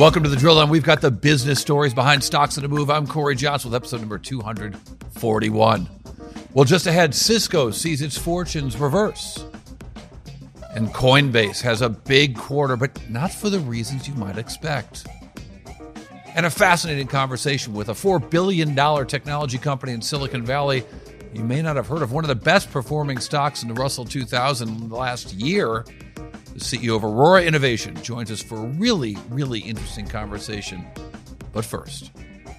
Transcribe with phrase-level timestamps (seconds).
[0.00, 0.70] Welcome to the drill down.
[0.70, 2.88] We've got the business stories behind stocks in a move.
[2.88, 5.88] I'm Cory Johnson with episode number 241.
[6.54, 9.44] Well, just ahead, Cisco sees its fortunes reverse.
[10.70, 15.06] And Coinbase has a big quarter, but not for the reasons you might expect.
[16.34, 18.74] And a fascinating conversation with a $4 billion
[19.06, 20.82] technology company in Silicon Valley
[21.32, 24.04] you may not have heard of, one of the best performing stocks in the Russell
[24.04, 25.84] 2000 last year.
[26.60, 30.86] The CEO of Aurora Innovation joins us for a really, really interesting conversation.
[31.54, 32.10] But first,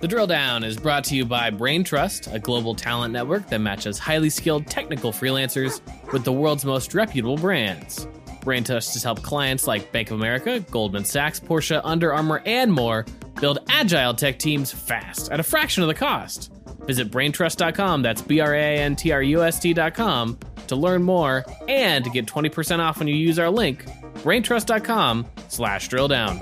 [0.02, 4.00] the drill down is brought to you by Braintrust, a global talent network that matches
[4.00, 8.08] highly skilled technical freelancers with the world's most reputable brands.
[8.40, 13.06] Braintrust has helped clients like Bank of America, Goldman Sachs, Porsche, Under Armour, and more
[13.40, 16.52] build agile tech teams fast at a fraction of the cost.
[16.88, 20.40] Visit braintrust.com, that's B R A N T R U S T.com,
[20.72, 23.86] to learn more and to get 20% off when you use our link,
[24.24, 26.40] braintrust.com slash drill down.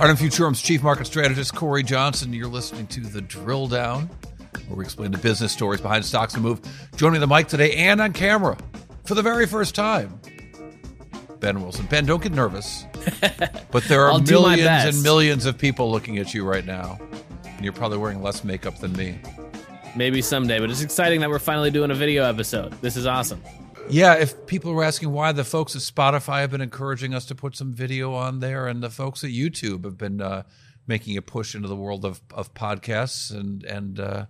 [0.00, 2.32] Artem Futurum's chief market strategist, Cory Johnson.
[2.32, 4.08] You're listening to The Drill Down,
[4.68, 6.60] where we explain the business stories behind stocks and move.
[6.96, 8.56] Joining the mic today and on camera
[9.04, 10.20] for the very first time,
[11.40, 11.86] Ben Wilson.
[11.86, 12.84] Ben, don't get nervous.
[13.70, 16.98] But there are millions and millions of people looking at you right now.
[17.44, 19.18] And you're probably wearing less makeup than me.
[19.98, 22.70] Maybe someday, but it's exciting that we're finally doing a video episode.
[22.80, 23.42] This is awesome.
[23.90, 27.34] Yeah, if people were asking why the folks at Spotify have been encouraging us to
[27.34, 30.44] put some video on there, and the folks at YouTube have been uh,
[30.86, 34.26] making a push into the world of, of podcasts, and and uh,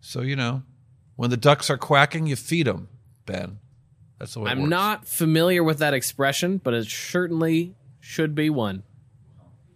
[0.00, 0.62] so you know,
[1.16, 2.88] when the ducks are quacking, you feed them.
[3.26, 3.58] Ben,
[4.18, 4.50] that's the way.
[4.50, 4.70] I'm works.
[4.70, 8.82] not familiar with that expression, but it certainly should be one.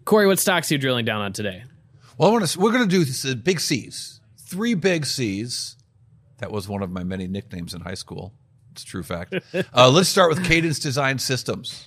[0.06, 1.64] Cory, what stocks are you drilling down on today?
[2.16, 2.58] Well, I want to.
[2.58, 4.19] We're going to do this, uh, big C's,
[4.50, 5.76] three big C's.
[6.38, 8.34] That was one of my many nicknames in high school.
[8.72, 9.34] It's true fact.
[9.72, 11.86] Uh, let's start with Cadence Design Systems.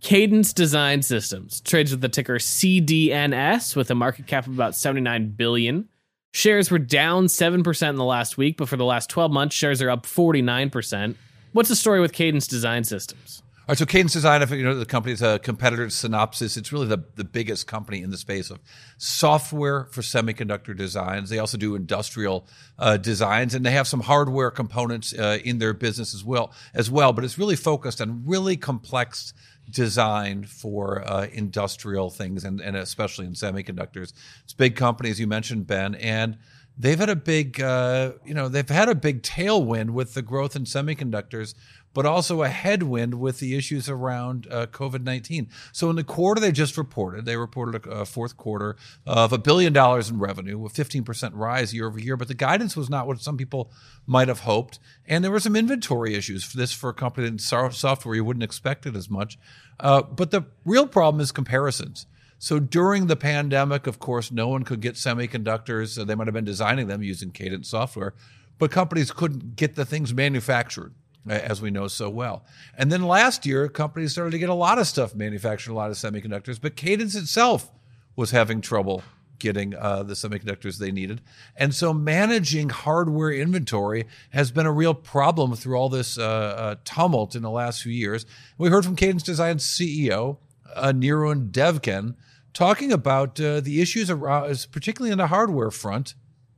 [0.00, 5.30] Cadence Design Systems trades with the ticker CDNS with a market cap of about 79
[5.30, 5.88] billion.
[6.32, 9.80] Shares were down 7% in the last week, but for the last 12 months, shares
[9.82, 11.16] are up 49%.
[11.52, 13.42] What's the story with Cadence Design Systems?
[13.68, 16.56] All right, so Cadence Design, if you know the company, company's a competitor to Synopsys,
[16.56, 18.60] it's really the, the biggest company in the space of
[18.96, 21.28] software for semiconductor designs.
[21.28, 22.46] They also do industrial
[22.78, 26.54] uh, designs, and they have some hardware components uh, in their business as well.
[26.72, 29.34] As well, but it's really focused on really complex
[29.70, 34.14] design for uh, industrial things, and, and especially in semiconductors.
[34.44, 36.38] It's big company, as you mentioned, Ben, and
[36.78, 40.56] they've had a big, uh, you know, they've had a big tailwind with the growth
[40.56, 41.54] in semiconductors
[41.94, 45.48] but also a headwind with the issues around uh, COVID 19.
[45.72, 48.76] So, in the quarter they just reported, they reported a, a fourth quarter
[49.06, 52.76] of a billion dollars in revenue, a 15% rise year over year, but the guidance
[52.76, 53.72] was not what some people
[54.06, 54.78] might have hoped.
[55.06, 58.42] And there were some inventory issues for this for a company in software you wouldn't
[58.42, 59.38] expect it as much.
[59.80, 62.06] Uh, but the real problem is comparisons.
[62.38, 65.88] So during the pandemic, of course, no one could get semiconductors.
[65.88, 68.14] So they might have been designing them using Cadence software,
[68.58, 70.94] but companies couldn't get the things manufactured
[71.30, 72.44] as we know so well.
[72.76, 75.90] And then last year, companies started to get a lot of stuff manufactured, a lot
[75.90, 77.70] of semiconductors, but Cadence itself
[78.16, 79.02] was having trouble
[79.38, 81.20] getting uh, the semiconductors they needed.
[81.56, 86.74] And so managing hardware inventory has been a real problem through all this uh, uh,
[86.84, 88.26] tumult in the last few years.
[88.56, 90.38] We heard from Cadence Design CEO,
[90.74, 92.16] uh, Anirudh Devgan,
[92.52, 96.14] talking about uh, the issues, around, particularly on the hardware front,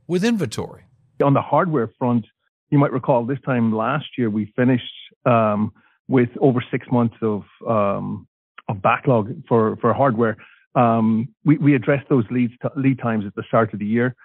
[0.07, 0.85] with inventory.
[1.23, 2.27] On the hardware front,
[2.71, 4.93] you might recall this time last year we finished
[5.25, 5.71] um,
[6.07, 8.27] with over six months of um,
[8.67, 10.37] of backlog for for hardware.
[10.75, 14.15] Um, we we addressed those lead lead times at the start of the year,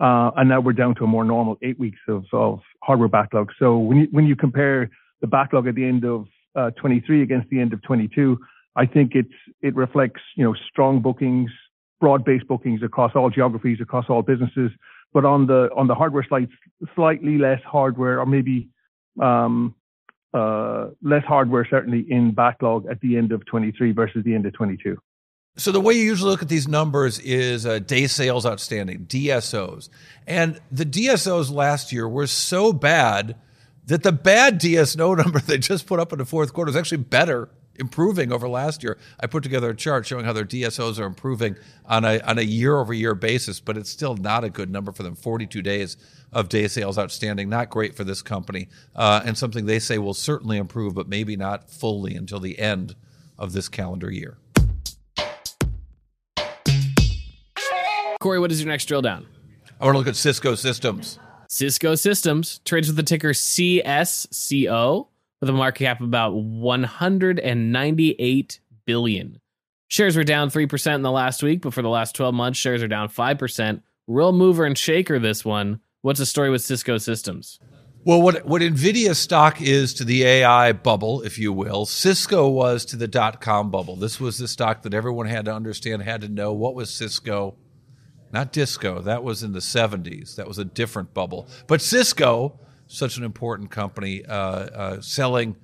[0.00, 3.50] uh, and now we're down to a more normal eight weeks of of hardware backlog.
[3.58, 6.26] So when you when you compare the backlog at the end of
[6.56, 8.36] uh, 23 against the end of 22,
[8.74, 11.50] I think it's it reflects you know strong bookings,
[12.00, 14.72] broad based bookings across all geographies, across all businesses.
[15.12, 16.48] But on the on the hardware side,
[16.94, 18.68] slightly less hardware, or maybe
[19.20, 19.74] um,
[20.34, 24.54] uh, less hardware certainly in backlog at the end of 23 versus the end of
[24.54, 24.96] 22.
[25.56, 29.90] So the way you usually look at these numbers is uh, day sales outstanding, DSOs,
[30.26, 33.36] and the DSOs last year were so bad
[33.86, 36.98] that the bad DSO number they just put up in the fourth quarter is actually
[36.98, 37.50] better
[37.82, 38.96] improving over last year.
[39.20, 42.42] I put together a chart showing how their DSOs are improving on a on a
[42.42, 45.14] year over year basis, but it's still not a good number for them.
[45.14, 45.96] 42 days
[46.32, 50.14] of day sales outstanding, not great for this company, uh, and something they say will
[50.14, 52.94] certainly improve, but maybe not fully until the end
[53.36, 54.38] of this calendar year.
[58.20, 59.26] Cory, what is your next drill down?
[59.80, 61.18] I want to look at Cisco Systems.
[61.48, 65.08] Cisco Systems trades with the ticker CSCO
[65.42, 69.40] with a market cap of about 198 billion.
[69.88, 72.80] Shares were down 3% in the last week, but for the last 12 months, shares
[72.80, 73.82] are down 5%.
[74.06, 75.80] Real mover and shaker, this one.
[76.02, 77.58] What's the story with Cisco Systems?
[78.04, 82.84] Well, what, what NVIDIA stock is to the AI bubble, if you will, Cisco was
[82.86, 83.96] to the dot com bubble.
[83.96, 87.56] This was the stock that everyone had to understand, had to know what was Cisco,
[88.32, 89.00] not disco.
[89.00, 90.36] That was in the 70s.
[90.36, 91.48] That was a different bubble.
[91.66, 92.60] But Cisco,
[92.92, 95.56] such an important company, uh, uh, selling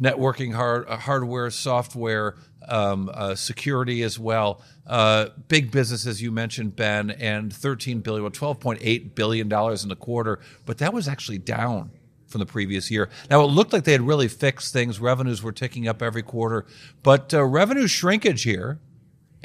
[0.00, 2.36] networking hard, uh, hardware, software,
[2.68, 4.62] um, uh, security as well.
[4.86, 9.88] Uh, big business, as you mentioned, Ben, and 13 billion, well, 12.8 billion dollars in
[9.88, 11.90] the quarter, but that was actually down
[12.26, 13.08] from the previous year.
[13.30, 15.00] Now it looked like they had really fixed things.
[15.00, 16.66] Revenues were ticking up every quarter,
[17.02, 18.78] but uh, revenue shrinkage here.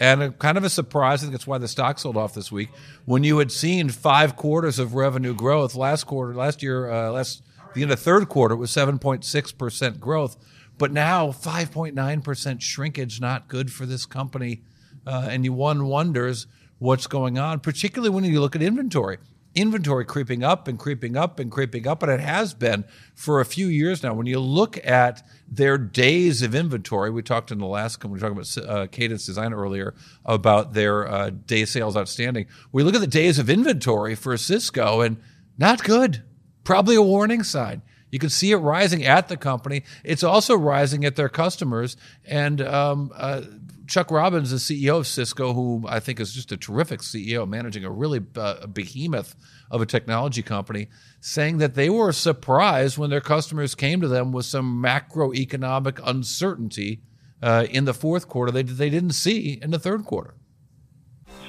[0.02, 2.52] And a, kind of a surprise, I think that's why the stock sold off this
[2.52, 2.70] week.
[3.06, 7.44] When you had seen five quarters of revenue growth last quarter, last year, uh, last
[7.76, 10.38] the end of third quarter was 7.6% growth.
[10.80, 14.64] But now 5.9% shrinkage, not good for this company.
[15.06, 16.48] Uh, and you one wonders
[16.80, 19.20] what's going on, particularly when you look at inventory.
[19.54, 23.46] Inventory creeping up and creeping up and creeping up, and it has been for a
[23.46, 24.14] few years now.
[24.14, 28.20] When you look at their days of inventory, we talked in the last, we were
[28.20, 29.94] talking about uh, Cadence Design earlier
[30.24, 32.48] about their uh, day sales outstanding.
[32.72, 35.18] We look at the days of inventory for Cisco, and
[35.58, 36.24] not good.
[36.64, 37.82] Probably a warning sign.
[38.12, 39.84] You can see it rising at the company.
[40.04, 41.98] It's also rising at their customers.
[42.26, 43.42] And um, uh,
[43.88, 47.84] Chuck Robbins, the CEO of Cisco, who I think is just a terrific CEO, managing
[47.86, 49.36] a really uh, behemoth
[49.72, 50.90] of a technology company,
[51.22, 57.02] saying that they were surprised when their customers came to them with some macroeconomic uncertainty
[57.42, 60.36] uh, in the fourth quarter they, they didn't see in the third quarter.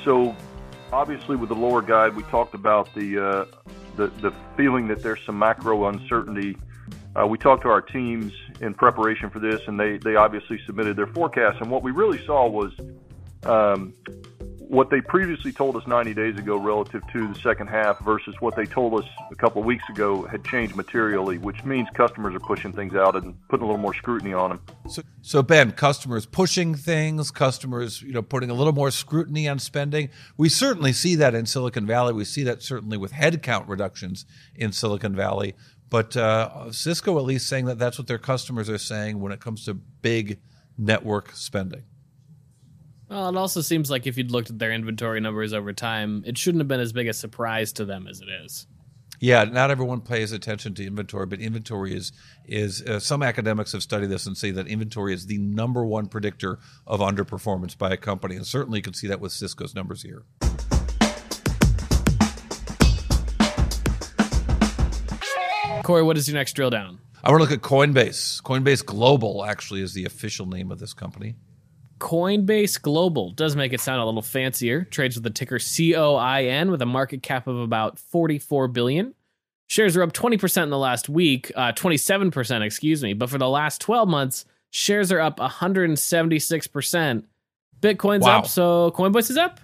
[0.04, 0.34] So,
[0.92, 3.44] obviously, with the lower guide, we talked about the uh,
[3.96, 6.56] the, the feeling that there's some macro uncertainty.
[7.14, 10.96] Uh, we talked to our teams in preparation for this, and they, they obviously submitted
[10.96, 11.60] their forecast.
[11.60, 12.72] And what we really saw was
[13.44, 13.92] um,
[14.72, 18.56] what they previously told us 90 days ago relative to the second half versus what
[18.56, 22.40] they told us a couple of weeks ago had changed materially, which means customers are
[22.40, 24.60] pushing things out and putting a little more scrutiny on them.
[24.88, 29.58] So, so Ben, customers pushing things, customers, you know, putting a little more scrutiny on
[29.58, 30.08] spending.
[30.38, 32.14] We certainly see that in Silicon Valley.
[32.14, 35.54] We see that certainly with headcount reductions in Silicon Valley.
[35.90, 39.40] But uh, Cisco at least saying that that's what their customers are saying when it
[39.40, 40.40] comes to big
[40.78, 41.82] network spending.
[43.12, 46.38] Well, it also seems like if you'd looked at their inventory numbers over time, it
[46.38, 48.66] shouldn't have been as big a surprise to them as it is.
[49.20, 52.12] Yeah, not everyone pays attention to inventory, but inventory is
[52.46, 56.06] is uh, some academics have studied this and say that inventory is the number one
[56.06, 60.02] predictor of underperformance by a company, and certainly you can see that with Cisco's numbers
[60.02, 60.22] here.
[65.82, 66.98] Cory, what is your next drill down?
[67.22, 68.40] I want to look at Coinbase.
[68.42, 71.34] Coinbase Global actually is the official name of this company.
[72.02, 74.82] Coinbase Global does make it sound a little fancier.
[74.82, 79.14] Trades with the ticker COIN with a market cap of about 44 billion.
[79.68, 83.12] Shares are up 20% in the last week, uh, 27%, excuse me.
[83.12, 87.24] But for the last 12 months, shares are up 176%.
[87.80, 88.38] Bitcoin's wow.
[88.38, 89.60] up, so Coinbase is up?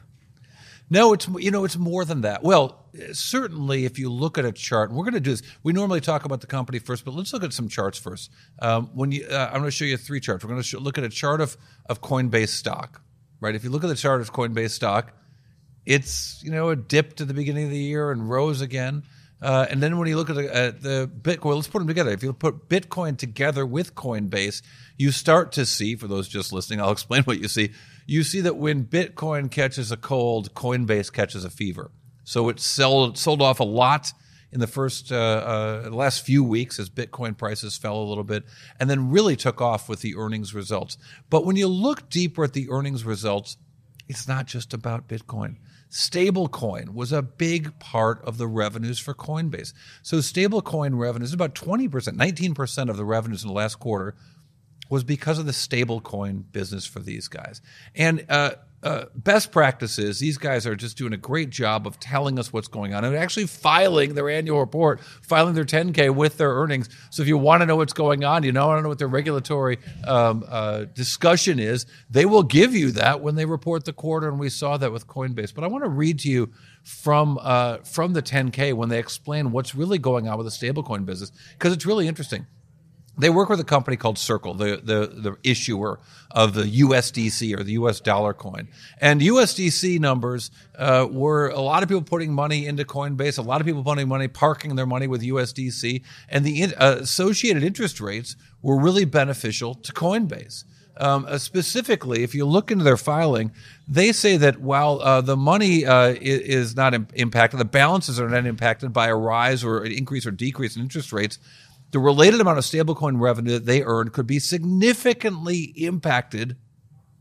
[0.90, 2.44] No, it's you know it's more than that.
[2.44, 5.42] Well, certainly if you look at a chart, we're going to do this.
[5.62, 8.30] We normally talk about the company first, but let's look at some charts first.
[8.60, 10.44] Um, when you, uh, I'm going to show you three charts.
[10.44, 11.56] We're going to look at a chart of
[11.88, 13.02] of Coinbase stock,
[13.40, 13.54] right?
[13.54, 15.12] If you look at the chart of Coinbase stock,
[15.86, 19.04] it's you know it dipped at the beginning of the year and rose again.
[19.40, 22.10] Uh, and then when you look at the, at the, Bitcoin, let's put them together.
[22.10, 24.62] If you put Bitcoin together with Coinbase,
[24.96, 27.70] you start to see, for those just listening, I'll explain what you see.
[28.06, 31.92] You see that when Bitcoin catches a cold, Coinbase catches a fever.
[32.28, 34.12] So it sold, sold off a lot
[34.52, 38.44] in the first uh, uh, last few weeks as Bitcoin prices fell a little bit,
[38.78, 40.98] and then really took off with the earnings results.
[41.30, 43.56] But when you look deeper at the earnings results,
[44.08, 45.56] it's not just about Bitcoin.
[45.90, 49.72] Stablecoin was a big part of the revenues for Coinbase.
[50.02, 54.14] So stablecoin revenues, about 20%, 19% of the revenues in the last quarter
[54.90, 57.62] was because of the stablecoin business for these guys.
[57.94, 58.50] And uh,
[58.82, 62.68] uh, best practices, these guys are just doing a great job of telling us what's
[62.68, 66.88] going on and actually filing their annual report, filing their 10K with their earnings.
[67.10, 68.98] So if you want to know what's going on, you know, want to know what
[68.98, 73.92] their regulatory um, uh, discussion is, they will give you that when they report the
[73.92, 74.28] quarter.
[74.28, 75.52] And we saw that with Coinbase.
[75.54, 76.52] But I want to read to you
[76.84, 81.04] from uh, from the 10K when they explain what's really going on with the stablecoin
[81.04, 82.46] business because it's really interesting
[83.18, 85.98] they work with a company called Circle, the, the, the issuer
[86.30, 88.68] of the USDC or the US dollar coin.
[89.00, 93.60] And USDC numbers uh, were a lot of people putting money into Coinbase, a lot
[93.60, 98.00] of people putting money, parking their money with USDC, and the in, uh, associated interest
[98.00, 100.64] rates were really beneficial to Coinbase.
[101.00, 103.52] Um, uh, specifically, if you look into their filing,
[103.86, 108.18] they say that while uh, the money uh, is, is, not Im- impacted, the balances
[108.18, 111.38] are not impacted by a rise or an increase or decrease in interest rates.
[111.90, 116.56] The related amount of stablecoin revenue that they earn could be significantly impacted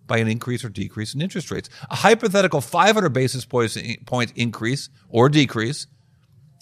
[0.05, 1.69] by an increase or decrease in interest rates.
[1.89, 5.87] A hypothetical 500 basis point increase or decrease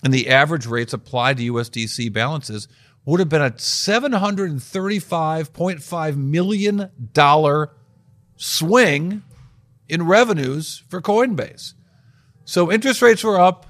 [0.04, 2.68] in the average rates applied to USDC balances
[3.06, 6.92] would have been a $735.5 million
[8.36, 9.24] swing
[9.88, 11.74] in revenues for Coinbase.
[12.46, 13.66] So interest rates were up,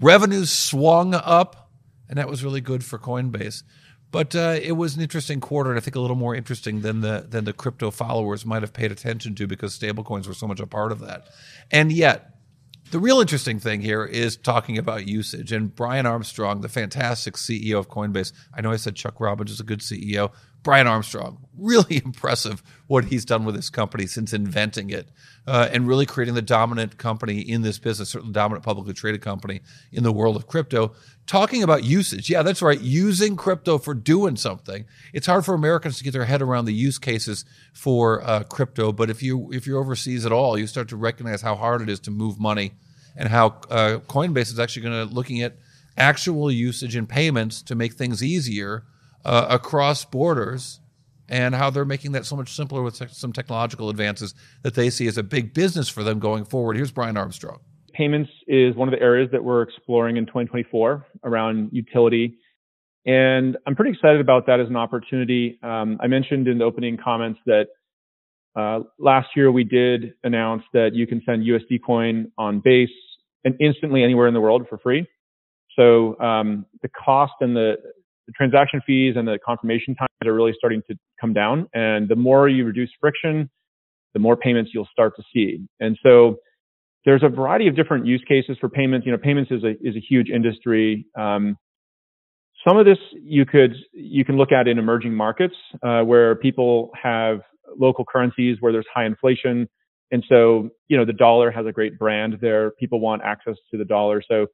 [0.00, 1.63] revenues swung up,
[2.08, 3.62] and that was really good for Coinbase.
[4.10, 7.00] But uh, it was an interesting quarter, and I think a little more interesting than
[7.00, 10.60] the than the crypto followers might have paid attention to because stablecoins were so much
[10.60, 11.26] a part of that.
[11.72, 12.34] And yet,
[12.92, 15.50] the real interesting thing here is talking about usage.
[15.50, 19.58] And Brian Armstrong, the fantastic CEO of Coinbase, I know I said Chuck Robbins is
[19.58, 20.30] a good CEO.
[20.64, 25.08] Brian Armstrong, really impressive what he's done with this company since inventing it
[25.46, 29.60] uh, and really creating the dominant company in this business, certainly dominant publicly traded company
[29.92, 30.92] in the world of crypto.
[31.26, 34.86] Talking about usage, yeah, that's right, using crypto for doing something.
[35.12, 38.90] It's hard for Americans to get their head around the use cases for uh, crypto,
[38.90, 41.88] but if you if you're overseas at all, you start to recognize how hard it
[41.88, 42.72] is to move money
[43.16, 45.56] and how uh, Coinbase is actually going to looking at
[45.96, 48.84] actual usage and payments to make things easier
[49.24, 50.80] uh, across borders
[51.28, 55.06] and how they're making that so much simpler with some technological advances that they see
[55.06, 56.76] as a big business for them going forward.
[56.76, 57.60] Here's Brian Armstrong.
[57.92, 62.36] Payments is one of the areas that we're exploring in 2024 around utility.
[63.06, 65.58] And I'm pretty excited about that as an opportunity.
[65.62, 67.66] Um, I mentioned in the opening comments that
[68.56, 72.88] uh, last year we did announce that you can send USD coin on base
[73.44, 75.06] and instantly anywhere in the world for free.
[75.76, 77.74] So um, the cost and the,
[78.26, 81.68] the, transaction fees and the confirmation times are really starting to come down.
[81.74, 83.50] And the more you reduce friction,
[84.12, 85.66] the more payments you'll start to see.
[85.80, 86.36] And so
[87.04, 89.06] there's a variety of different use cases for payments.
[89.06, 91.06] You know, payments is a is a huge industry.
[91.18, 91.56] Um,
[92.66, 96.90] some of this you could you can look at in emerging markets uh, where people
[97.00, 97.40] have
[97.78, 99.68] local currencies where there's high inflation
[100.14, 102.70] and so, you know, the dollar has a great brand there.
[102.72, 104.22] People want access to the dollar.
[104.28, 104.46] So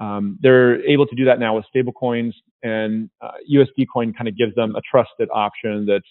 [0.00, 4.36] um, they're able to do that now with stablecoins, and uh, USD coin kind of
[4.36, 6.08] gives them a trusted option that's,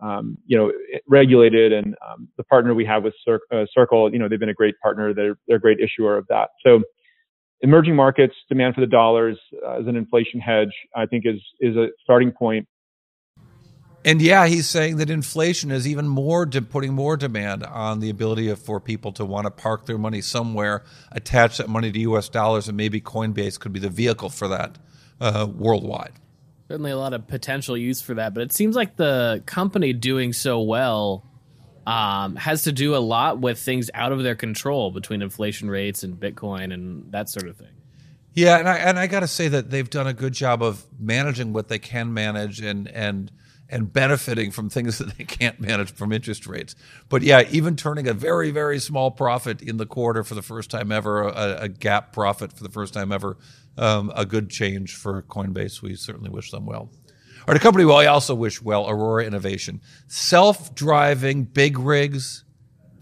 [0.00, 0.72] um, you know,
[1.06, 1.72] regulated.
[1.72, 4.54] And um, the partner we have with Cir- uh, Circle, you know, they've been a
[4.54, 5.12] great partner.
[5.12, 6.50] They're, they're a great issuer of that.
[6.64, 6.82] So
[7.60, 11.76] emerging markets demand for the dollars uh, as an inflation hedge, I think is, is
[11.76, 12.66] a starting point
[14.04, 18.10] and yeah, he's saying that inflation is even more de- putting more demand on the
[18.10, 21.98] ability of, for people to want to park their money somewhere, attach that money to
[22.00, 22.28] U.S.
[22.28, 24.78] dollars, and maybe Coinbase could be the vehicle for that
[25.20, 26.12] uh, worldwide.
[26.68, 30.32] Certainly, a lot of potential use for that, but it seems like the company doing
[30.32, 31.24] so well
[31.86, 36.02] um, has to do a lot with things out of their control between inflation rates
[36.02, 37.72] and Bitcoin and that sort of thing.
[38.34, 40.86] Yeah, and I and I got to say that they've done a good job of
[41.00, 43.32] managing what they can manage and and
[43.70, 46.74] and benefiting from things that they can't manage from interest rates.
[47.08, 50.70] But yeah, even turning a very, very small profit in the quarter for the first
[50.70, 53.36] time ever, a, a GAAP profit for the first time ever,
[53.76, 55.82] um, a good change for Coinbase.
[55.82, 56.90] We certainly wish them well.
[57.46, 59.80] Or the company, well, I also wish well, Aurora Innovation.
[60.06, 62.44] Self driving big rigs,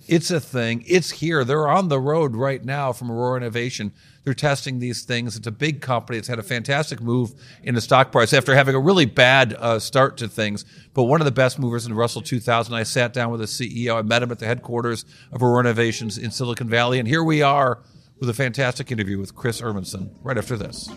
[0.07, 0.85] it's a thing.
[0.87, 1.43] It's here.
[1.43, 3.93] They're on the road right now from Aurora Innovation
[4.27, 5.37] they're testing these things.
[5.37, 6.19] It's a big company.
[6.19, 9.79] It's had a fantastic move in the stock price after having a really bad uh,
[9.79, 10.65] start to things.
[10.95, 12.75] But one of the best movers in Russell 2000.
[12.75, 13.97] I sat down with the CEO.
[13.97, 16.99] I met him at the headquarters of Aurora Innovations in Silicon Valley.
[16.99, 17.85] And here we are
[18.19, 20.91] with a fantastic interview with Chris Urmson right after this.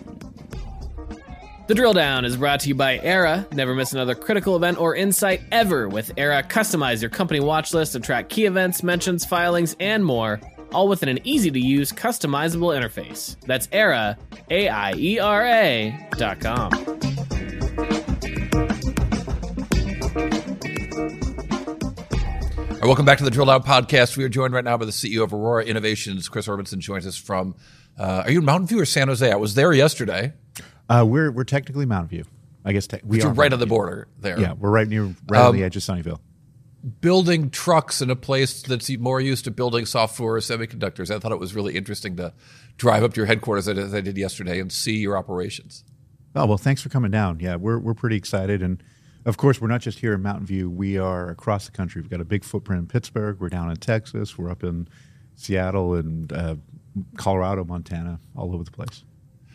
[1.67, 3.53] The drill down is brought to you by Aiera.
[3.53, 6.50] Never miss another critical event or insight ever with Aiera.
[6.50, 10.41] Customize your company watch list to track key events, mentions, filings, and more
[10.72, 13.36] all within an easy to use, customizable interface.
[13.46, 14.18] That's Aiera,
[14.50, 16.74] A I E R A dot com.
[22.70, 24.16] All right, welcome back to the Drill Down Podcast.
[24.16, 27.18] We are joined right now by the CEO of Aurora Innovations, Chris Urmson, joins us
[27.18, 27.56] from.
[27.98, 29.30] Uh, are you in Mountain View or San Jose?
[29.30, 30.34] I was there yesterday.
[30.88, 32.26] Uh, we're we're technically Mountain View.
[32.64, 34.40] I guess te- we are right on the border there.
[34.40, 36.20] Yeah, we're right near right um, on the edge of Sunnyvale
[37.01, 41.13] building trucks in a place that's more used to building software or semiconductors.
[41.13, 42.33] I thought it was really interesting to
[42.77, 45.83] drive up to your headquarters as I did yesterday and see your operations.
[46.36, 47.39] Oh well, thanks for coming down.
[47.39, 48.81] Yeah, we're we're pretty excited, and
[49.25, 50.69] of course, we're not just here in Mountain View.
[50.69, 52.01] We are across the country.
[52.01, 53.39] We've got a big footprint in Pittsburgh.
[53.39, 54.38] We're down in Texas.
[54.38, 54.88] We're up in
[55.36, 56.55] Seattle and uh,
[57.17, 59.03] Colorado, Montana, all over the place.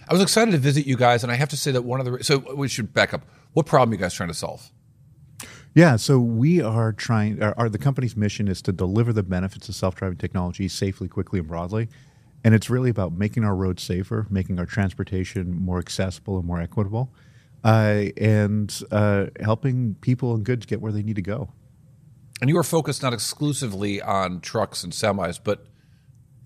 [0.09, 2.07] I was excited to visit you guys, and I have to say that one of
[2.07, 3.23] the so we should back up.
[3.53, 4.71] What problem are you guys trying to solve?
[5.75, 7.43] Yeah, so we are trying.
[7.43, 11.41] Our, our, the company's mission is to deliver the benefits of self-driving technology safely, quickly,
[11.41, 11.89] and broadly.
[12.45, 16.61] And it's really about making our roads safer, making our transportation more accessible and more
[16.61, 17.13] equitable,
[17.65, 21.51] uh, and uh, helping people and goods get where they need to go.
[22.41, 25.67] And you are focused not exclusively on trucks and semis, but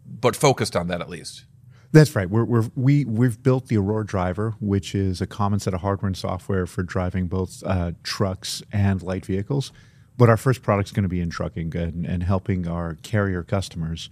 [0.06, 1.44] but focused on that at least.
[1.90, 2.28] That's right.
[2.28, 6.08] We're, we're, we we've built the Aurora Driver, which is a common set of hardware
[6.08, 9.72] and software for driving both uh, trucks and light vehicles.
[10.18, 13.42] But our first product is going to be in trucking and, and helping our carrier
[13.42, 14.10] customers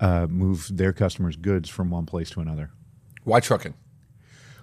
[0.00, 2.70] uh, move their customers' goods from one place to another.
[3.24, 3.74] Why trucking?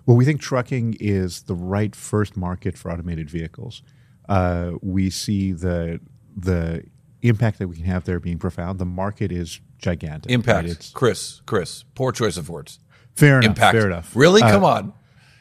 [0.06, 3.84] Well, we think trucking is the right first market for automated vehicles.
[4.28, 6.00] Uh, we see the
[6.36, 6.84] the
[7.28, 8.80] impact that we can have there being profound.
[8.80, 10.32] The market is gigantic.
[10.32, 10.92] Impact, right?
[10.94, 11.42] Chris.
[11.46, 12.80] Chris, poor choice of words.
[13.16, 13.50] Fair enough.
[13.50, 13.78] Impact.
[13.78, 14.16] Fair enough.
[14.16, 14.42] Really?
[14.42, 14.94] Uh, Come on.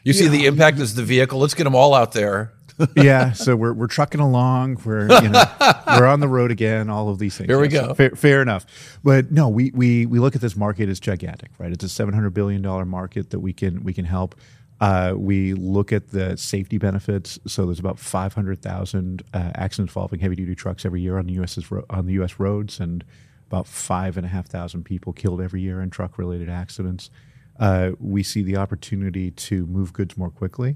[0.03, 1.39] You see, the impact is the vehicle.
[1.39, 2.53] Let's get them all out there.
[2.95, 4.81] yeah, so we're we're trucking along.
[4.83, 5.43] We're you know
[5.87, 6.89] we're on the road again.
[6.89, 7.49] All of these things.
[7.49, 7.93] Here we go.
[7.93, 8.65] fair, fair, enough,
[9.03, 11.71] but no, we we we look at this market as gigantic, right?
[11.71, 14.35] It's a seven hundred billion dollar market that we can we can help.
[14.81, 17.39] Uh, we look at the safety benefits.
[17.47, 21.57] So there's about 500,000 uh, accidents involving heavy duty trucks every year on the U.S.
[21.89, 22.39] on the U.S.
[22.39, 23.03] roads, and
[23.47, 27.09] about five and a half thousand people killed every year in truck related accidents.
[27.57, 30.75] Uh, we see the opportunity to move goods more quickly,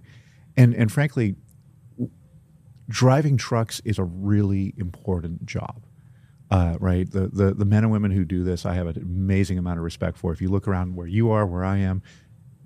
[0.56, 1.36] and and frankly,
[2.88, 5.84] driving trucks is a really important job.
[6.50, 9.58] Uh, right, the, the the men and women who do this, I have an amazing
[9.58, 10.32] amount of respect for.
[10.32, 12.02] If you look around where you are, where I am,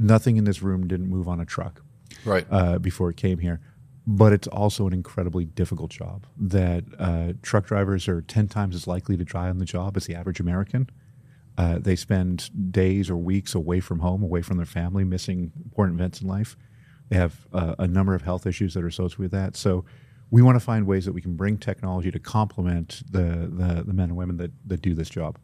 [0.04, 1.82] nothing in this room didn't move on a truck
[2.26, 2.46] right.
[2.52, 3.60] uh, before it came here.
[4.06, 8.86] But it's also an incredibly difficult job that uh, truck drivers are 10 times as
[8.86, 10.90] likely to die on the job as the average american.
[11.58, 15.98] Uh, they spend days or weeks away from home away from their family missing important
[15.98, 16.58] events in life.
[17.08, 19.56] They have uh, a number of health issues that are associated with that.
[19.56, 19.86] So
[20.32, 23.94] we want to find ways that we can bring technology to complement the, the, the
[23.94, 25.38] men and women that, that do this job.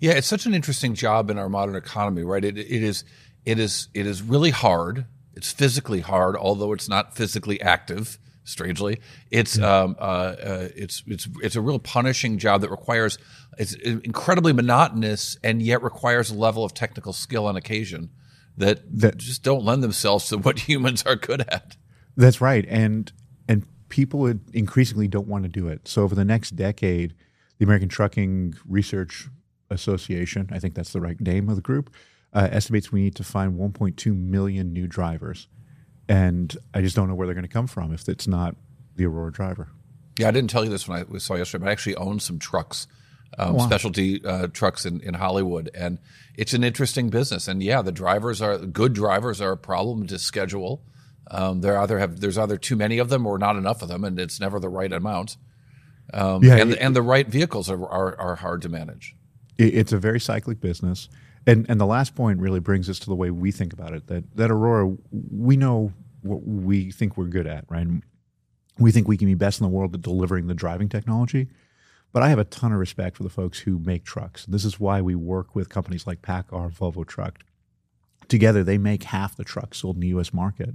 [0.00, 2.44] Yeah it's such an interesting job in our modern economy right?
[2.44, 3.04] It, it is
[3.46, 5.06] it is it is really hard.
[5.34, 8.18] It's physically hard, although it's not physically active.
[8.44, 13.18] Strangely, it's um, uh, uh, it's it's it's a real punishing job that requires
[13.58, 18.10] it's incredibly monotonous and yet requires a level of technical skill on occasion
[18.56, 21.76] that, that just don't lend themselves to what humans are good at.
[22.16, 23.10] That's right, and
[23.48, 25.86] and people increasingly don't want to do it.
[25.88, 27.14] So over the next decade,
[27.58, 29.28] the American Trucking Research
[29.70, 31.90] Association, I think that's the right name of the group,
[32.36, 35.48] uh, estimates we need to find 1.2 million new drivers.
[36.06, 38.54] And I just don't know where they're going to come from if it's not
[38.94, 39.68] the Aurora driver.
[40.18, 42.38] Yeah, I didn't tell you this when I saw yesterday, but I actually own some
[42.38, 42.86] trucks,
[43.38, 43.66] um, wow.
[43.66, 45.70] specialty uh, trucks in, in Hollywood.
[45.74, 45.98] And
[46.36, 47.48] it's an interesting business.
[47.48, 50.82] And yeah, the drivers are good drivers are a problem to schedule.
[51.30, 54.04] Um, there either have there's either too many of them or not enough of them,
[54.04, 55.38] and it's never the right amount.
[56.12, 59.16] Um, yeah, and, it, and the right vehicles are, are, are hard to manage.
[59.58, 61.08] It's a very cyclic business.
[61.46, 64.06] And and the last point really brings us to the way we think about it.
[64.08, 67.86] That that Aurora, we know what we think we're good at, right?
[68.78, 71.48] We think we can be best in the world at delivering the driving technology.
[72.12, 74.46] But I have a ton of respect for the folks who make trucks.
[74.46, 77.40] This is why we work with companies like PACCAR Volvo Truck.
[78.28, 80.32] Together, they make half the trucks sold in the U.S.
[80.32, 80.74] market.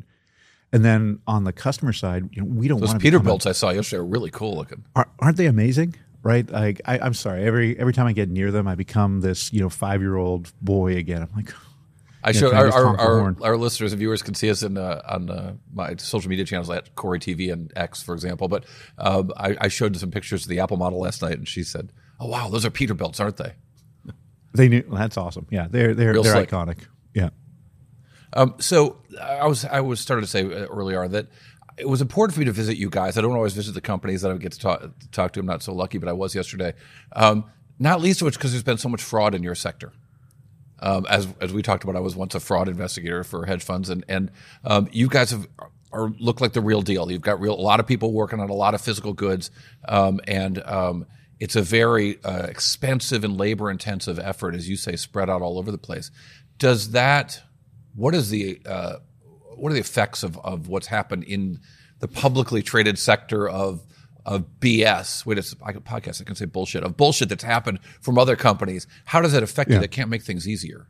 [0.71, 4.01] And then on the customer side, you know, we don't Those Peterbilts I saw yesterday
[4.01, 4.85] are really cool looking.
[4.95, 5.95] Aren't they amazing?
[6.23, 6.49] Right?
[6.49, 7.43] Like I, am sorry.
[7.43, 10.51] Every every time I get near them, I become this you know five year old
[10.61, 11.21] boy again.
[11.21, 11.53] I'm like.
[12.23, 15.31] I show our our, our, our, listeners and viewers can see us in uh, on
[15.31, 18.47] uh, my social media channels at Cory TV and X, for example.
[18.47, 18.65] But
[18.99, 21.91] um, I, I, showed some pictures of the Apple model last night, and she said,
[22.19, 23.53] "Oh wow, those are Peterbilts, aren't they?"
[24.53, 25.47] They knew that's awesome.
[25.49, 26.51] Yeah, they're they're Real they're slick.
[26.51, 26.77] iconic.
[27.15, 27.29] Yeah.
[28.33, 31.27] Um, so I was I was started to say uh, earlier that
[31.81, 33.17] it was important for me to visit you guys.
[33.17, 35.39] I don't always visit the companies that I get to talk, to talk to.
[35.39, 36.73] I'm not so lucky, but I was yesterday.
[37.13, 37.45] Um,
[37.79, 39.91] not least of which because there's been so much fraud in your sector.
[40.79, 43.89] Um, as as we talked about, I was once a fraud investigator for hedge funds,
[43.89, 44.31] and and
[44.63, 45.47] um, you guys have
[45.91, 47.11] are look like the real deal.
[47.11, 49.49] You've got real a lot of people working on a lot of physical goods,
[49.87, 51.07] um, and um,
[51.39, 55.57] it's a very uh, expensive and labor intensive effort, as you say, spread out all
[55.57, 56.11] over the place.
[56.59, 57.41] Does that?
[57.95, 58.97] What is the uh,
[59.61, 61.59] what are the effects of, of what's happened in
[61.99, 63.85] the publicly traded sector of
[64.25, 65.25] of BS?
[65.25, 66.21] Wait, it's a podcast.
[66.21, 68.87] I can say bullshit of bullshit that's happened from other companies.
[69.05, 69.75] How does that affect yeah.
[69.75, 69.81] you?
[69.81, 70.87] That can't make things easier.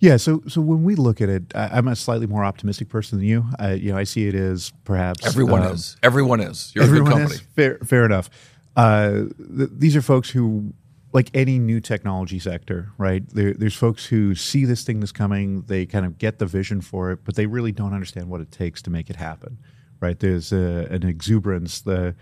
[0.00, 3.18] Yeah, so so when we look at it, I, am a slightly more optimistic person
[3.18, 3.44] than you.
[3.58, 5.96] I, you know, I see it as perhaps everyone um, is.
[6.02, 6.72] Everyone is.
[6.74, 7.34] You're everyone a good company.
[7.34, 7.54] Is.
[7.54, 8.30] Fair, fair enough.
[8.76, 9.24] Uh,
[9.56, 10.72] th- these are folks who
[11.12, 13.26] like any new technology sector, right?
[13.30, 16.80] There, there's folks who see this thing that's coming, they kind of get the vision
[16.82, 19.58] for it, but they really don't understand what it takes to make it happen,
[20.00, 20.18] right?
[20.18, 21.80] There's a, an exuberance.
[21.80, 22.14] The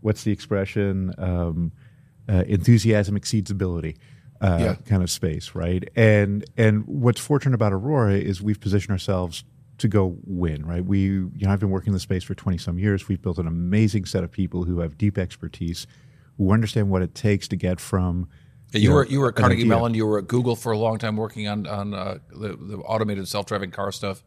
[0.00, 1.12] what's the expression?
[1.18, 1.72] Um,
[2.28, 3.96] uh, enthusiasm exceeds ability.
[4.42, 4.74] Uh, Yeah.
[4.86, 5.86] kind of space, right?
[5.94, 9.44] And and what's fortunate about Aurora is we've positioned ourselves
[9.76, 10.82] to go win, right?
[10.82, 13.06] We, you know, I've been working in the space for twenty some years.
[13.06, 15.86] We've built an amazing set of people who have deep expertise,
[16.40, 18.26] who understand what it takes to get from.
[18.72, 19.68] You know, were you were at Carnegie idea.
[19.68, 19.92] Mellon.
[19.92, 23.28] You were at Google for a long time, working on on uh, the, the automated
[23.28, 24.24] self driving car stuff.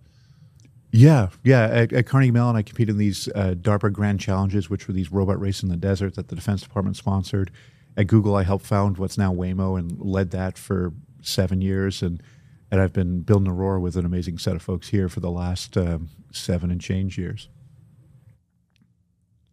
[0.92, 1.64] Yeah, yeah.
[1.64, 5.12] At, at Carnegie Mellon, I competed in these uh, DARPA Grand Challenges, which were these
[5.12, 7.50] robot races in the desert that the Defense Department sponsored.
[7.98, 12.22] At Google, I helped found what's now Waymo and led that for seven years, and
[12.70, 15.78] and I've been building Aurora with an amazing set of folks here for the last
[15.78, 17.50] um, seven and change years.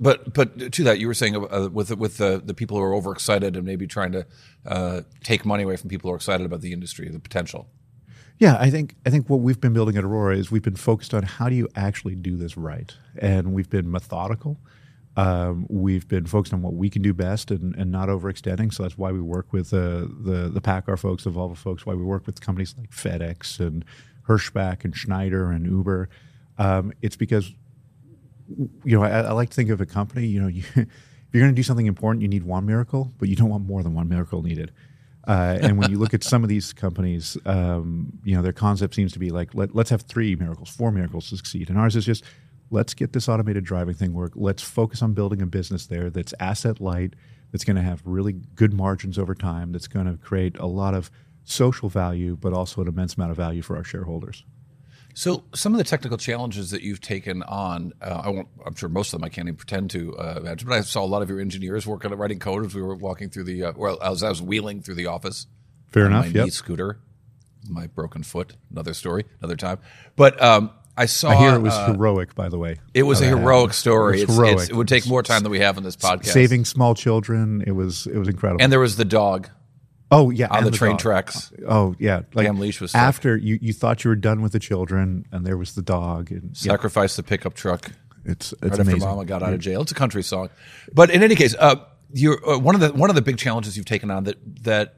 [0.01, 2.83] But but to that, you were saying uh, with the, with the the people who
[2.83, 4.27] are overexcited and maybe trying to
[4.67, 7.69] uh, take money away from people who are excited about the industry, the potential.
[8.39, 11.13] Yeah, I think I think what we've been building at Aurora is we've been focused
[11.13, 14.59] on how do you actually do this right, and we've been methodical.
[15.17, 18.73] Um, we've been focused on what we can do best and, and not overextending.
[18.73, 21.85] So that's why we work with uh, the the PACCAR folks, the Volvo folks.
[21.85, 23.85] Why we work with companies like FedEx and
[24.27, 26.09] Hirschbach and Schneider and Uber.
[26.57, 27.53] Um, it's because
[28.85, 30.27] you know I, I like to think of a company.
[30.27, 33.29] You know, you, if you're going to do something important, you need one miracle, but
[33.29, 34.73] you don't want more than one miracle needed.
[35.29, 38.95] Uh, and when you look at some of these companies, um, you know, their concept
[38.95, 41.69] seems to be like, let, let's have three miracles, four miracles to succeed.
[41.69, 42.25] And ours is just,
[42.71, 44.33] let's get this automated driving thing work.
[44.35, 47.15] Let's focus on building a business there that's asset light,
[47.53, 50.95] that's going to have really good margins over time, that's going to create a lot
[50.95, 51.11] of
[51.45, 54.45] social value, but also an immense amount of value for our shareholders.
[55.15, 58.89] So some of the technical challenges that you've taken on, uh, I won't, I'm sure
[58.89, 61.23] most of them I can't even pretend to uh, imagine, but I saw a lot
[61.23, 63.99] of your engineers working at writing code as we were walking through the, uh, well,
[64.03, 65.47] as I was wheeling through the office.
[65.91, 66.27] Fair on enough.
[66.27, 66.45] My Yep.
[66.45, 66.99] knee scooter,
[67.69, 69.79] my broken foot, another story, another time.
[70.17, 71.31] But um, I saw.
[71.31, 72.77] I hear it was uh, heroic, by the way.
[72.95, 73.75] It was a heroic happened.
[73.75, 74.21] story.
[74.21, 74.59] It It's, heroic.
[74.61, 76.27] it's, it would take more time than we have in this podcast.
[76.27, 77.63] Saving small children.
[77.67, 78.63] It was it was incredible.
[78.63, 79.49] And there was the dog
[80.11, 81.01] oh yeah, on the, train dog.
[81.01, 81.53] tracks.
[81.67, 83.03] Oh yeah, like Damn leash was stuck.
[83.03, 86.31] after you, you thought you were done with the children, and there was the dog,
[86.31, 87.91] and yeah, Sacrifice the pickup truck.
[88.25, 88.95] it's it's right amazing.
[89.03, 89.83] after Mama got out of jail.
[89.83, 90.51] It's a country song,
[90.93, 91.77] but in any case, uh,
[92.13, 94.95] you're uh, one of the one of the big challenges you've taken on that that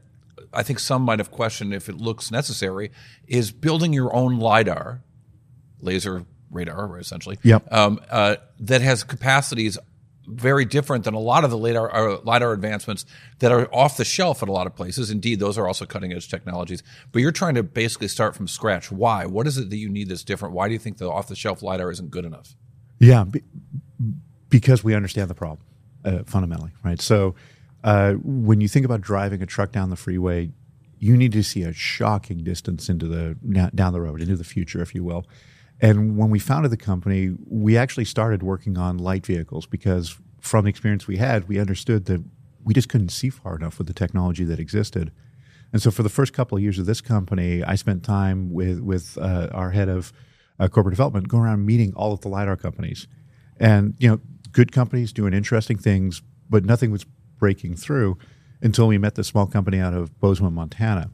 [0.52, 2.90] I think some might have questioned if it looks necessary
[3.26, 5.02] is building your own lidar,
[5.80, 7.38] laser radar, essentially.
[7.42, 7.72] Yep.
[7.72, 9.78] Um, uh, that has capacities
[10.26, 13.04] very different than a lot of the lidar uh, lidar advancements
[13.40, 15.10] that are off the shelf at a lot of places.
[15.10, 16.82] Indeed, those are also cutting edge technologies.
[17.10, 18.92] But you're trying to basically start from scratch.
[18.92, 19.26] Why?
[19.26, 20.54] What is it that you need that's different?
[20.54, 22.54] Why do you think the off the shelf lidar isn't good enough?
[22.98, 23.42] Yeah, be,
[24.48, 25.66] because we understand the problem
[26.04, 27.00] uh, fundamentally, right?
[27.00, 27.34] So
[27.82, 30.50] uh, when you think about driving a truck down the freeway,
[30.98, 33.36] you need to see a shocking distance into the
[33.74, 35.26] down the road, into the future, if you will.
[35.82, 40.64] And when we founded the company, we actually started working on light vehicles because from
[40.64, 42.22] the experience we had, we understood that
[42.64, 45.10] we just couldn't see far enough with the technology that existed.
[45.72, 48.80] And so, for the first couple of years of this company, I spent time with
[48.80, 50.12] with uh, our head of
[50.60, 53.08] uh, corporate development, going around meeting all of the lidar companies,
[53.58, 54.20] and you know,
[54.52, 57.04] good companies doing interesting things, but nothing was
[57.38, 58.18] breaking through
[58.60, 61.10] until we met the small company out of Bozeman, Montana,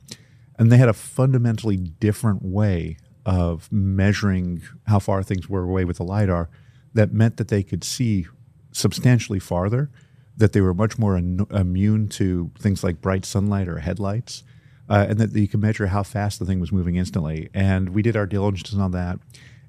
[0.58, 5.98] and they had a fundamentally different way of measuring how far things were away with
[5.98, 6.48] the lidar.
[6.94, 8.26] That meant that they could see
[8.72, 9.90] substantially farther
[10.38, 14.44] that they were much more in- immune to things like bright sunlight or headlights,
[14.88, 17.50] uh, and that you could measure how fast the thing was moving instantly.
[17.52, 19.18] And we did our diligence on that,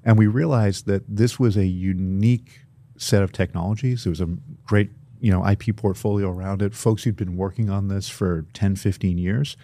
[0.04, 2.60] and we realized that this was a unique
[2.96, 4.06] set of technologies.
[4.06, 4.28] It was a
[4.64, 6.74] great you know IP portfolio around it.
[6.74, 9.58] Folks who'd been working on this for 10, 15 years,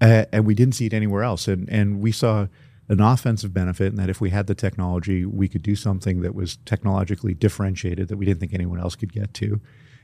[0.00, 1.46] uh, and we didn't see it anywhere else.
[1.46, 2.48] And and we saw
[2.92, 6.34] an offensive benefit in that if we had the technology, we could do something that
[6.34, 9.60] was technologically differentiated that we didn't think anyone else could get to,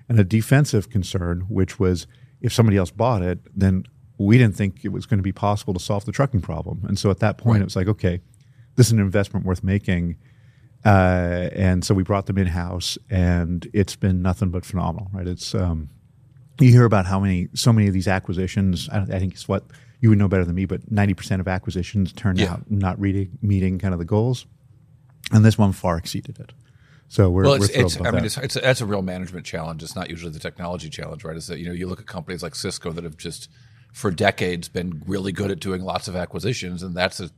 [0.09, 2.07] and a defensive concern, which was
[2.41, 3.85] if somebody else bought it, then
[4.17, 6.81] we didn't think it was going to be possible to solve the trucking problem.
[6.89, 8.21] And so at that point, it was like, okay,
[8.77, 10.17] this is an investment worth making.
[10.83, 15.29] Uh, and so we brought them in house, and it's been nothing but phenomenal, right?
[15.29, 15.91] It's um,
[16.59, 18.89] you hear about how many, so many of these acquisitions.
[18.89, 19.65] I, I think it's what
[20.01, 22.53] you would know better than me, but ninety percent of acquisitions turn Yeah.
[22.53, 24.47] out not reading, meeting kind of the goals,
[25.33, 26.53] and this one far exceeded it.
[27.11, 28.25] So we're, Well, we're it's, I mean, that.
[28.27, 29.83] it's, it's that's a real management challenge.
[29.83, 31.37] It's not usually the technology challenge, right?
[31.37, 33.49] Is that you know you look at companies like Cisco that have just
[33.93, 37.31] for decades been really good at doing lots of acquisitions, and that's a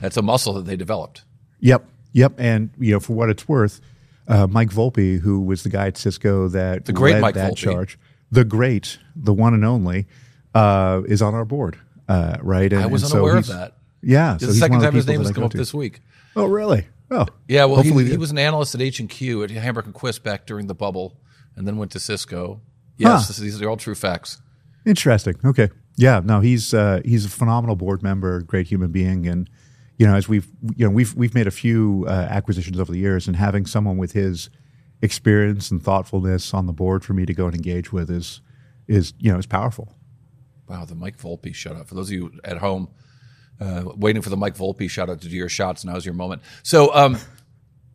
[0.00, 1.24] that's a muscle that they developed.
[1.60, 2.34] Yep, yep.
[2.38, 3.80] And you know, for what it's worth,
[4.26, 7.52] uh, Mike Volpi, who was the guy at Cisco that The great led Mike that
[7.52, 7.56] Volpi.
[7.56, 7.98] charge,
[8.32, 10.06] the great, the one and only,
[10.54, 12.72] uh, is on our board, uh, right?
[12.72, 13.76] And, I wasn't so aware of that.
[14.02, 15.56] Yeah, so the second one of the time his name has come up to.
[15.56, 16.00] this week.
[16.36, 16.86] Oh, really?
[17.10, 19.94] Oh, Yeah, well, he, he was an analyst at H and Q at Hambrecht and
[19.94, 21.16] Quist back during the bubble
[21.56, 22.60] and then went to Cisco.
[22.96, 23.42] Yes, Huh.
[23.42, 24.40] these are all true facts.
[24.86, 25.34] Interesting.
[25.44, 25.70] Okay.
[25.96, 26.20] Yeah.
[26.24, 29.48] No, he's uh, he's a phenomenal board member, great human being, and
[29.98, 32.98] you know, as we've you know we've we've made a few uh, acquisitions over the
[32.98, 34.50] years, and having someone with his
[35.02, 38.40] experience and thoughtfulness on the board for me to go and engage with is
[38.88, 39.94] is you know is powerful.
[40.68, 41.88] Wow, the Mike Volpi shout out.
[41.88, 42.88] For those of you at home
[43.60, 46.42] uh, waiting for the Mike Volpi shout out to do your shots, now's your moment.
[46.62, 47.18] So um,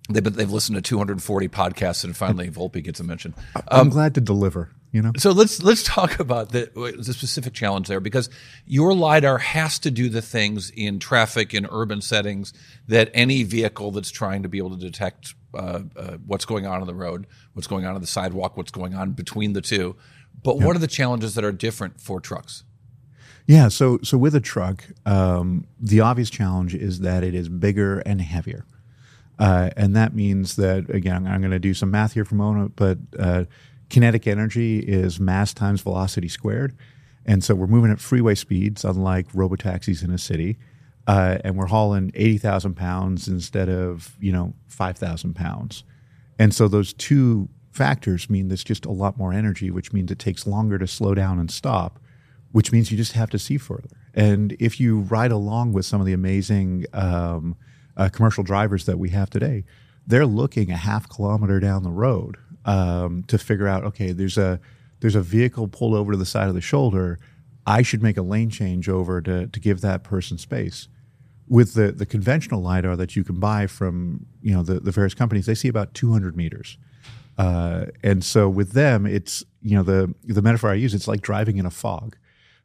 [0.10, 3.34] they've, they've listened to 240 podcasts and finally Volpi gets a mention.
[3.68, 4.72] I'm glad to deliver.
[4.92, 5.12] You know.
[5.18, 8.28] So let's let's talk about the, the specific challenge there because
[8.66, 12.54] your lidar has to do the things in traffic in urban settings
[12.88, 16.82] that any vehicle that's trying to be able to detect uh, uh, what's going on
[16.82, 19.96] on the road, what's going on on the sidewalk, what's going on between the two.
[20.44, 22.64] But what are the challenges that are different for trucks?
[23.50, 27.98] Yeah, so so with a truck, um, the obvious challenge is that it is bigger
[28.02, 28.64] and heavier,
[29.40, 32.38] uh, and that means that again, I'm going to do some math here for a
[32.38, 33.46] moment, but uh,
[33.90, 36.78] kinetic energy is mass times velocity squared,
[37.26, 40.60] and so we're moving at freeway speeds, unlike robotaxis in a city,
[41.08, 45.84] uh, and we're hauling eighty thousand pounds instead of you know five thousand pounds,
[46.38, 47.50] and so those two
[47.84, 51.14] factors mean there's just a lot more energy, which means it takes longer to slow
[51.16, 52.00] down and stop
[52.52, 53.90] which means you just have to see further.
[54.14, 57.56] And if you ride along with some of the amazing um,
[57.96, 59.66] uh, commercial drivers that we have today,
[60.08, 64.60] they're looking a half kilometer down the road um, to figure out, okay, there's a
[65.02, 67.20] there's a vehicle pulled over to the side of the shoulder.
[67.66, 70.88] I should make a lane change over to to give that person space.
[71.48, 75.14] With the the conventional lidar that you can buy from you know the, the various
[75.14, 76.78] companies, they see about 200 meters.
[77.40, 80.94] Uh, and so with them, it's you know the the metaphor I use.
[80.94, 82.18] It's like driving in a fog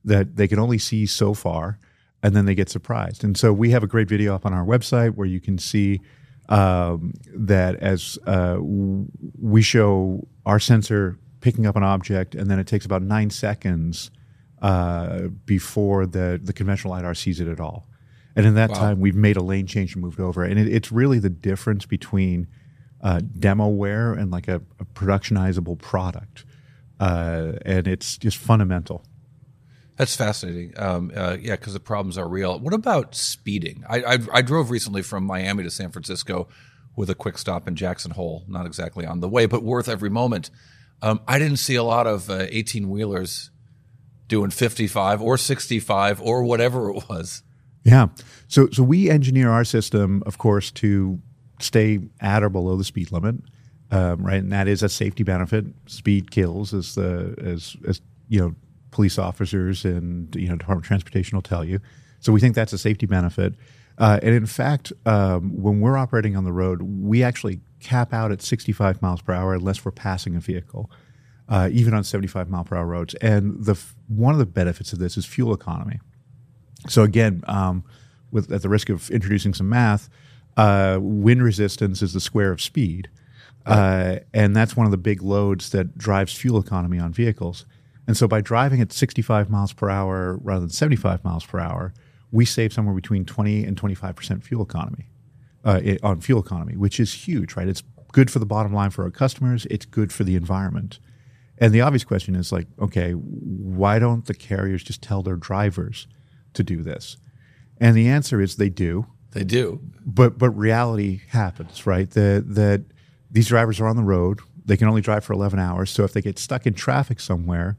[0.05, 1.79] that they can only see so far,
[2.25, 3.23] and then they get surprised.
[3.23, 6.01] And so we have a great video up on our website where you can see
[6.49, 9.07] um, that as uh, w-
[9.41, 14.11] we show our sensor picking up an object, and then it takes about nine seconds
[14.61, 17.87] uh, before the the conventional lidar sees it at all.
[18.35, 20.43] And in that time, we've made a lane change and moved over.
[20.43, 22.49] And it, it's really the difference between
[23.05, 26.45] uh, demoware and like a, a productionizable product.
[26.99, 29.05] Uh, and it's just fundamental.
[29.97, 30.73] That's fascinating.
[30.77, 32.59] Um, uh, yeah, because the problems are real.
[32.59, 33.85] What about speeding?
[33.89, 36.49] I, I, I drove recently from Miami to San Francisco
[36.97, 38.45] with a quick stop in Jackson Hole.
[38.49, 40.51] Not exactly on the way, but worth every moment.
[41.03, 43.51] Um, I didn't see a lot of eighteen wheelers
[44.27, 47.43] doing fifty five or sixty five or whatever it was.
[47.85, 48.09] Yeah.
[48.49, 51.21] So so we engineer our system, of course, to
[51.65, 53.37] stay at or below the speed limit,
[53.91, 54.43] um, right?
[54.43, 55.65] And that is a safety benefit.
[55.87, 58.55] Speed kills, as the as as you know,
[58.91, 61.81] police officers and you know Department of Transportation will tell you.
[62.21, 63.55] So we think that's a safety benefit.
[63.97, 68.33] Uh, and in fact, um, when we're operating on the road, we actually cap out
[68.33, 70.91] at 65 miles per hour unless we're passing a vehicle,
[71.49, 73.15] uh, even on 75 mile per hour roads.
[73.17, 76.01] And the one of the benefits of this is fuel economy.
[76.89, 77.85] So again, um,
[78.33, 80.09] with at the risk of introducing some math,
[80.57, 83.09] uh, wind resistance is the square of speed,
[83.67, 87.65] uh, and that's one of the big loads that drives fuel economy on vehicles.
[88.07, 91.95] And so by driving at 65 miles per hour rather than 75 miles per hour,
[92.31, 95.09] we save somewhere between 20 and 25 percent fuel economy
[95.65, 97.69] uh, i- on fuel economy, which is huge, right?
[97.69, 99.67] It's good for the bottom line for our customers.
[99.71, 100.99] It's good for the environment.
[101.59, 106.07] And the obvious question is like, okay, why don't the carriers just tell their drivers
[106.53, 107.17] to do this?
[107.81, 109.81] And the answer is they do, They do.
[110.07, 112.09] but but reality happens, right?
[112.11, 112.85] That that
[113.31, 114.41] these drivers are on the road.
[114.65, 115.91] They can only drive for 11 hours.
[115.91, 117.77] So if they get stuck in traffic somewhere,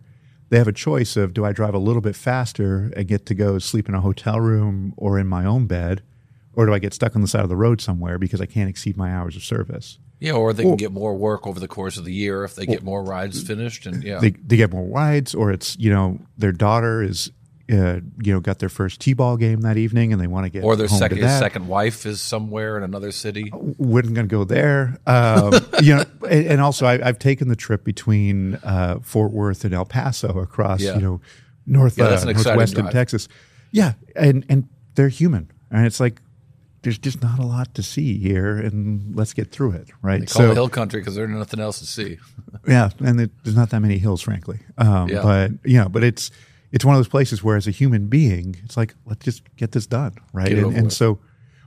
[0.50, 3.34] they have a choice of do I drive a little bit faster and get to
[3.34, 6.04] go sleep in a hotel room or in my own bed,
[6.54, 8.70] or do I get stuck on the side of the road somewhere because I can't
[8.70, 9.98] exceed my hours of service?
[10.20, 12.66] Yeah, or they can get more work over the course of the year if they
[12.66, 13.86] get more rides finished.
[13.86, 17.32] And yeah, they, they get more rides, or it's you know their daughter is
[17.72, 20.64] uh, you know got their first t-ball game that evening and they want to get
[20.64, 23.50] or their second second wife is somewhere in another city.
[23.54, 24.98] wasn't going to go there.
[25.08, 25.52] Um,
[25.82, 29.74] you know, and, and also I, I've taken the trip between uh, Fort Worth and
[29.74, 30.96] El Paso across Yeah.
[30.96, 31.22] you know
[31.66, 32.90] north Yeah, uh, northwestern.
[32.92, 33.28] Texas.
[33.72, 36.22] Yeah, and and they're human, and it's like
[36.84, 40.20] there's just not a lot to see here, and let's get through it, right?
[40.20, 42.20] They call it hill country because there's nothing else to see.
[42.68, 44.60] yeah, and it, there's not that many hills, frankly.
[44.78, 45.24] Um, Yeah.
[45.24, 46.30] But you know, but it's
[46.72, 49.72] it's one of those places where, as a human being, it's like let's just get
[49.72, 50.52] this done, right?
[50.52, 51.20] And and so,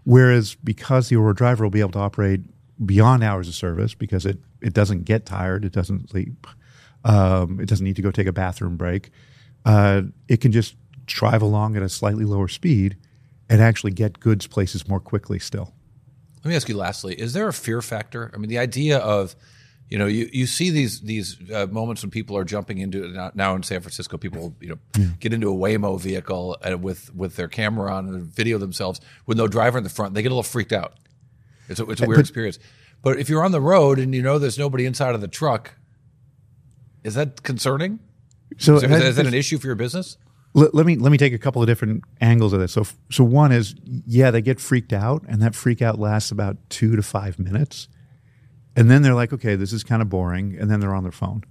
[0.05, 2.41] whereas because the Aurora driver will be able to operate
[2.85, 6.47] beyond hours of service because it it doesn't get tired, it doesn't sleep,
[7.05, 9.11] um, it doesn't need to go take a bathroom break,
[9.65, 12.97] uh, it can just drive along at a slightly lower speed
[13.49, 15.39] and actually get goods places more quickly.
[15.39, 15.73] Still,
[16.45, 18.31] Let me ask you lastly: Is there a fear factor?
[18.35, 19.35] I mean, the idea of
[19.89, 23.55] You know, you, you see these these uh, moments when people are jumping into now
[23.55, 24.19] in San Francisco.
[24.19, 25.07] People you know yeah.
[25.19, 29.39] get into a Waymo vehicle uh, with with their camera on and video themselves with
[29.39, 30.13] no driver in the front.
[30.13, 30.95] They get a little freaked out.
[31.71, 32.59] It's a, it's a weird but, experience.
[33.03, 35.75] But if you're on the road and you know there's nobody inside of the truck,
[37.03, 37.99] is that concerning?
[38.59, 40.19] So is, that, is that an issue for your business?
[40.55, 42.73] Let, let, me let me take a couple of different angles of this.
[42.73, 43.75] So so one is
[44.07, 47.89] yeah, they get freaked out, and that freak out lasts about two to five minutes
[48.79, 50.57] and then they're like, okay, this is kind of boring.
[50.57, 51.43] And then they're on their phone.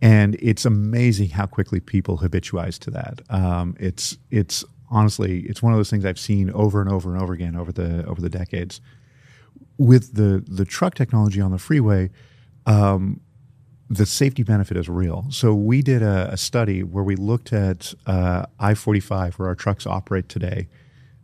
[0.00, 3.20] And it's amazing how quickly people habituize to that.
[3.28, 7.20] Um, it's, it's honestly, it's one of those things I've seen over and over and
[7.20, 8.80] over again over the, over the decades.
[9.76, 12.10] With the, the truck technology on the freeway,
[12.64, 13.22] um,
[13.90, 15.26] the safety benefit is real.
[15.30, 19.84] So we did a, a study where we looked at uh, I-45 where our trucks
[19.84, 20.68] operate today,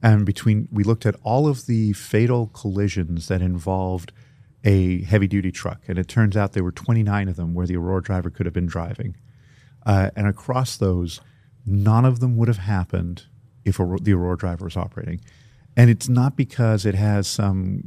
[0.02, 4.12] and between we looked at all of the fatal collisions that involved
[4.64, 5.82] a heavy duty truck.
[5.86, 8.54] And it turns out there were 29 of them where the Aurora driver could have
[8.54, 9.16] been driving.
[9.84, 11.20] Uh, and across those,
[11.66, 13.24] none of them would have happened
[13.64, 15.20] if a, the Aurora driver was operating.
[15.76, 17.82] And it's not because it has some,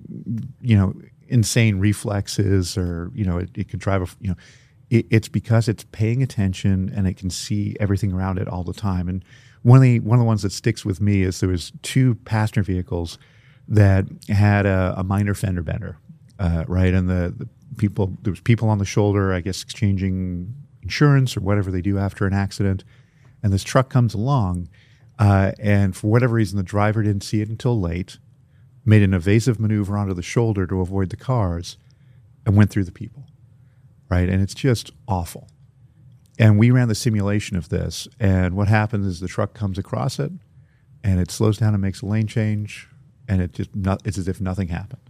[0.62, 0.94] you know,
[1.28, 4.36] insane reflexes or, you know, it, it can drive a, you know,
[4.90, 8.74] it, it's because it's paying attention and it can see everything around it all the
[8.74, 9.10] time.
[9.10, 9.26] And
[9.64, 12.16] one of the, one of the ones that sticks with me is there was two
[12.16, 13.18] passenger vehicles
[13.68, 15.98] that had a, a minor fender bender
[16.40, 16.94] uh, right?
[16.94, 17.48] And the, the
[17.78, 21.98] people there was people on the shoulder, I guess, exchanging insurance or whatever they do
[21.98, 22.84] after an accident.
[23.44, 24.70] And this truck comes along,
[25.20, 28.18] uh, and for whatever reason, the driver didn't see it until late,
[28.84, 31.78] made an evasive maneuver onto the shoulder to avoid the cars,
[32.46, 33.26] and went through the people,
[34.10, 34.30] right?
[34.30, 35.50] And it's just awful.
[36.40, 40.20] And we ran the simulation of this, and what happens is the truck comes across
[40.20, 40.32] it,
[41.04, 42.88] and it slows down and makes a lane change,
[43.28, 45.02] and it just not, it's as if nothing happened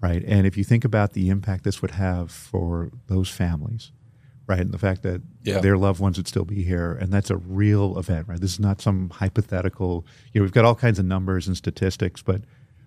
[0.00, 0.22] right?
[0.26, 3.92] And if you think about the impact this would have for those families,
[4.46, 5.60] right, and the fact that yeah.
[5.60, 8.40] their loved ones would still be here, and that's a real event, right?
[8.40, 10.06] This is not some hypothetical.
[10.32, 12.42] You know, we've got all kinds of numbers and statistics, but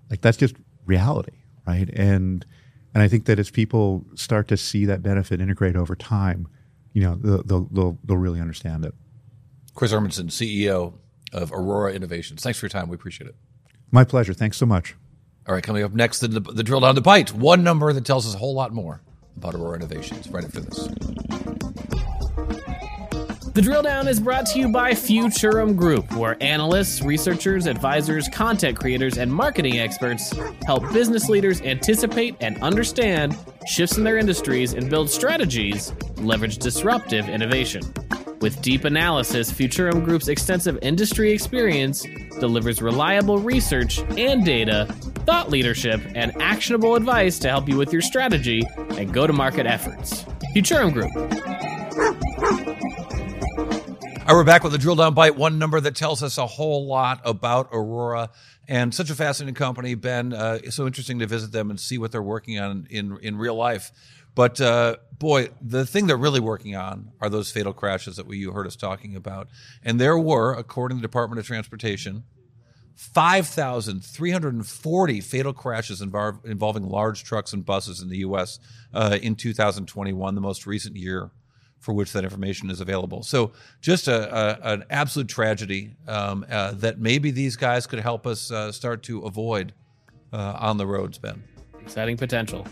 [0.09, 1.89] like that's just reality, right?
[1.93, 2.45] And
[2.93, 6.47] and I think that as people start to see that benefit integrate over time,
[6.93, 8.93] you know, they'll they'll, they'll really understand it.
[9.73, 10.93] Chris Urmson, CEO
[11.31, 12.43] of Aurora Innovations.
[12.43, 12.89] Thanks for your time.
[12.89, 13.35] We appreciate it.
[13.91, 14.33] My pleasure.
[14.33, 14.95] Thanks so much.
[15.45, 17.33] All right, coming up next, the, the drill down the bite.
[17.33, 19.01] One number that tells us a whole lot more
[19.35, 20.87] about Aurora Innovations right after this.
[23.53, 28.79] The drill down is brought to you by Futurum Group, where analysts, researchers, advisors, content
[28.79, 30.33] creators, and marketing experts
[30.65, 37.29] help business leaders anticipate and understand shifts in their industries and build strategies leverage disruptive
[37.29, 37.83] innovation.
[38.43, 42.05] With deep analysis, Futurum Group's extensive industry experience
[42.41, 44.93] delivers reliable research and data,
[45.25, 48.61] thought leadership, and actionable advice to help you with your strategy
[48.97, 50.25] and go to market efforts.
[50.53, 51.09] Futurum Group.
[51.15, 51.23] All
[54.27, 56.85] right, we're back with a drill down bite, one number that tells us a whole
[56.85, 58.29] lot about Aurora
[58.67, 59.95] and such a fascinating company.
[59.95, 63.17] Ben, uh, it's so interesting to visit them and see what they're working on in,
[63.21, 63.93] in real life.
[64.35, 68.37] But uh, boy, the thing they're really working on are those fatal crashes that we,
[68.37, 69.47] you heard us talking about.
[69.83, 72.23] And there were, according to the Department of Transportation,
[72.95, 78.59] 5,340 fatal crashes involving large trucks and buses in the U.S.
[78.93, 81.31] Uh, in 2021, the most recent year
[81.79, 83.23] for which that information is available.
[83.23, 88.25] So, just a, a an absolute tragedy um, uh, that maybe these guys could help
[88.25, 89.73] us uh, start to avoid
[90.31, 91.43] uh, on the roads, Ben.
[91.81, 92.65] Exciting potential.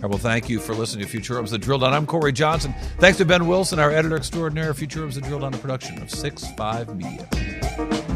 [0.00, 1.92] I will thank you for listening to Futurum's The Drill Down.
[1.92, 2.72] I'm Cory Johnson.
[2.98, 4.72] Thanks to Ben Wilson, our editor extraordinaire.
[4.72, 8.07] Futurum's The Drill Down, a production of 6 5 Media.